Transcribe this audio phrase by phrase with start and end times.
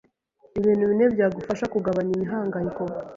[0.59, 2.83] Ibintu bine byagufasha kugabanya imihangayiko